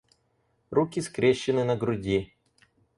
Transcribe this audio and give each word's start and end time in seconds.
Руки 0.71 0.99
скрещены 0.99 1.63
на 1.63 1.75
груди 1.75 2.33